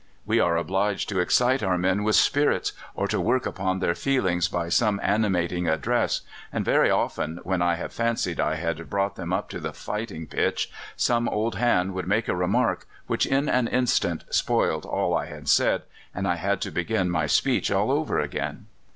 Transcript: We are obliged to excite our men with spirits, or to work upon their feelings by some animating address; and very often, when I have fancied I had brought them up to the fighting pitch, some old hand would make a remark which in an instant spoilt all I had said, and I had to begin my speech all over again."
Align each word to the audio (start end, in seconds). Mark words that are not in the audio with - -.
We 0.25 0.39
are 0.39 0.57
obliged 0.57 1.09
to 1.09 1.19
excite 1.19 1.61
our 1.61 1.77
men 1.77 2.03
with 2.03 2.15
spirits, 2.15 2.73
or 2.95 3.07
to 3.07 3.21
work 3.21 3.45
upon 3.45 3.77
their 3.77 3.93
feelings 3.93 4.47
by 4.47 4.67
some 4.69 4.99
animating 5.03 5.67
address; 5.67 6.21
and 6.51 6.65
very 6.65 6.89
often, 6.89 7.39
when 7.43 7.61
I 7.61 7.75
have 7.75 7.93
fancied 7.93 8.39
I 8.39 8.55
had 8.55 8.89
brought 8.89 9.15
them 9.15 9.31
up 9.31 9.47
to 9.49 9.59
the 9.59 9.73
fighting 9.73 10.25
pitch, 10.25 10.71
some 10.95 11.29
old 11.29 11.53
hand 11.53 11.93
would 11.93 12.07
make 12.07 12.27
a 12.27 12.33
remark 12.35 12.87
which 13.05 13.27
in 13.27 13.47
an 13.47 13.67
instant 13.67 14.23
spoilt 14.31 14.87
all 14.87 15.13
I 15.13 15.27
had 15.27 15.47
said, 15.47 15.83
and 16.15 16.27
I 16.27 16.37
had 16.37 16.61
to 16.61 16.71
begin 16.71 17.11
my 17.11 17.27
speech 17.27 17.69
all 17.69 17.91
over 17.91 18.19
again." 18.19 18.65